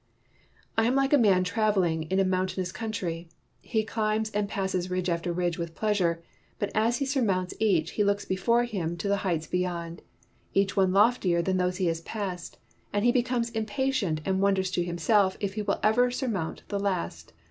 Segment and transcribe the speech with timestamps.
[0.79, 3.29] "I am like a man traveling in a moun tainous country.
[3.61, 6.23] He climbs and passes ridge after ridge with pleasure.
[6.57, 10.01] But as he surmounts each he looks before him to the heights beyond,
[10.55, 12.57] each one loftier than those he has passed,
[12.91, 16.79] and he becomes impatient, and wonders to himself if he will ever sur mount the
[16.79, 17.33] last.